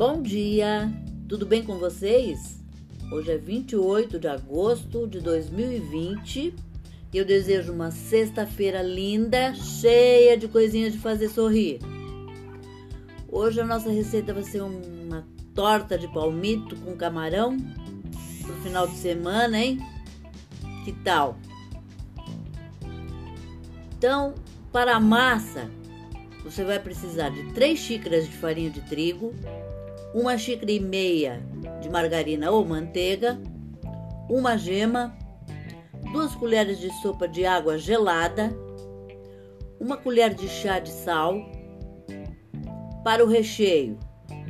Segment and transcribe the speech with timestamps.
[0.00, 0.90] Bom dia,
[1.28, 2.64] tudo bem com vocês?
[3.12, 6.54] Hoje é 28 de agosto de 2020
[7.12, 11.80] e eu desejo uma sexta-feira linda, cheia de coisinhas de fazer sorrir.
[13.28, 17.58] Hoje a nossa receita vai ser uma torta de palmito com camarão
[18.40, 19.78] pro final de semana, hein?
[20.82, 21.36] Que tal?
[23.98, 24.34] Então,
[24.72, 25.70] para a massa,
[26.42, 29.34] você vai precisar de 3 xícaras de farinha de trigo,
[30.14, 31.40] uma xícara e meia
[31.80, 33.40] de margarina ou manteiga,
[34.28, 35.16] uma gema,
[36.12, 38.52] duas colheres de sopa de água gelada,
[39.78, 41.34] uma colher de chá de sal.
[43.04, 43.98] Para o recheio,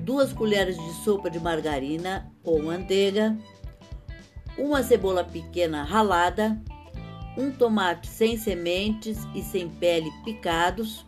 [0.02, 3.36] duas colheres de sopa de margarina ou manteiga,
[4.58, 6.60] uma cebola pequena ralada,
[7.36, 11.06] um tomate sem sementes e sem pele picados,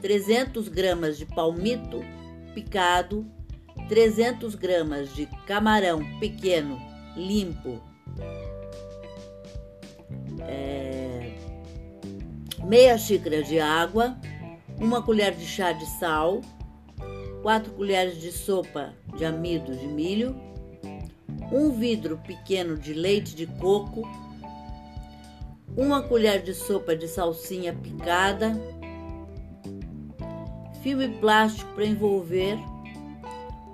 [0.00, 2.00] 300 gramas de palmito
[2.54, 3.26] picado,
[3.88, 6.80] 300 gramas de camarão pequeno
[7.16, 7.80] limpo,
[10.40, 11.32] é,
[12.64, 14.16] meia xícara de água,
[14.78, 16.40] uma colher de chá de sal,
[17.42, 20.34] 4 colheres de sopa de amido de milho,
[21.52, 24.02] um vidro pequeno de leite de coco,
[25.76, 28.52] uma colher de sopa de salsinha picada,
[30.82, 32.58] filme plástico para envolver,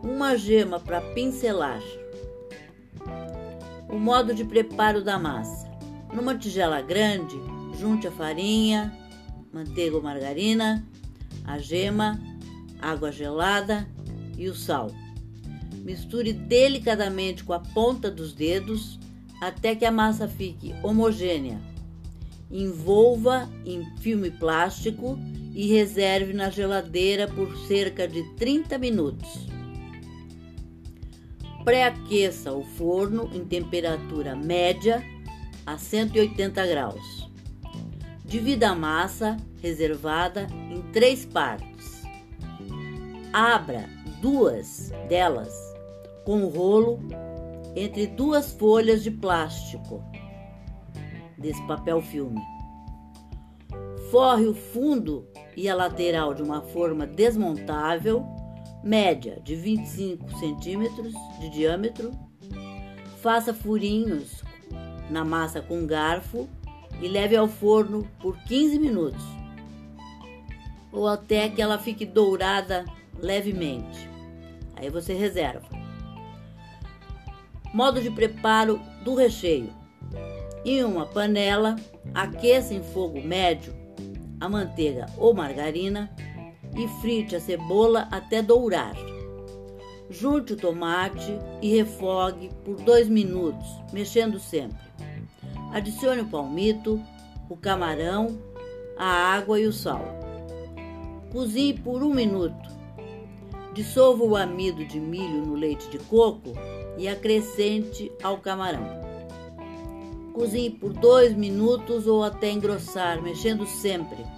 [0.03, 1.83] uma gema para pincelar.
[3.89, 5.69] O modo de preparo da massa:
[6.13, 7.37] numa tigela grande,
[7.79, 8.97] junte a farinha,
[9.53, 10.87] manteiga ou margarina,
[11.45, 12.21] a gema,
[12.81, 13.89] água gelada
[14.37, 14.91] e o sal.
[15.85, 18.99] Misture delicadamente com a ponta dos dedos
[19.41, 21.61] até que a massa fique homogênea.
[22.51, 25.19] Envolva em filme plástico
[25.55, 29.58] e reserve na geladeira por cerca de 30 minutos.
[31.69, 35.05] Pré-aqueça o forno em temperatura média
[35.67, 37.31] a 180 graus.
[38.25, 42.05] Divida a massa reservada em três partes.
[43.35, 43.85] Abra
[44.23, 45.53] duas delas
[46.25, 47.01] com o rolo
[47.77, 50.03] entre duas folhas de plástico
[51.37, 52.41] desse papel filme.
[54.11, 58.25] Forre o fundo e a lateral de uma forma desmontável,
[58.83, 62.13] média de 25 centímetros de diâmetro.
[63.21, 64.43] Faça furinhos
[65.11, 66.49] na massa com garfo
[67.01, 69.39] e leve ao forno por 15 minutos
[70.93, 72.85] ou até que ela fique dourada
[73.21, 74.09] levemente.
[74.77, 75.67] Aí você reserva.
[77.73, 79.73] Modo de preparo do recheio:
[80.65, 81.77] em uma panela,
[82.15, 83.77] aqueça em fogo médio
[84.41, 86.11] a manteiga ou margarina
[86.79, 88.97] e frite a cebola até dourar.
[90.09, 94.89] Junte o tomate e refogue por dois minutos, mexendo sempre.
[95.73, 97.03] Adicione o palmito,
[97.51, 98.39] o camarão,
[98.97, 100.03] a água e o sal.
[101.33, 102.79] Cozinhe por um minuto.
[103.75, 106.53] Dissolva o amido de milho no leite de coco
[106.97, 108.87] e acrescente ao camarão.
[110.33, 114.38] Cozinhe por dois minutos ou até engrossar, mexendo sempre.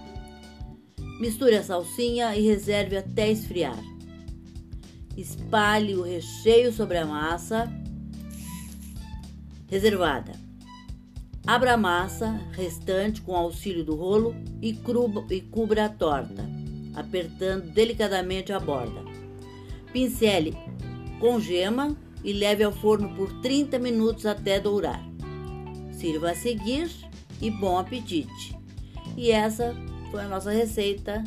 [1.21, 3.77] Misture a salsinha e reserve até esfriar.
[5.15, 7.71] Espalhe o recheio sobre a massa
[9.69, 10.31] reservada.
[11.45, 16.43] Abra a massa restante com auxílio do rolo e, cruba, e cubra a torta,
[16.95, 19.03] apertando delicadamente a borda.
[19.93, 20.57] Pincele
[21.19, 25.07] com gema e leve ao forno por 30 minutos até dourar.
[25.91, 26.89] Sirva a seguir
[27.39, 28.57] e bom apetite!
[29.15, 29.75] E essa
[30.11, 31.23] foi a nossa receita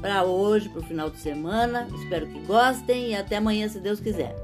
[0.00, 1.86] para hoje, para o final de semana.
[1.94, 4.34] Espero que gostem e até amanhã, se Deus quiser.